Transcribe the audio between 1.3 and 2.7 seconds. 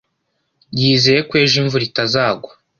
ejo imvura itazagwa.